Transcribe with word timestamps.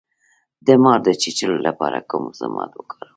د 0.65 0.67
مار 0.83 0.99
د 1.05 1.09
چیچلو 1.21 1.57
لپاره 1.67 1.99
کوم 2.09 2.23
ضماد 2.39 2.69
وکاروم؟ 2.75 3.09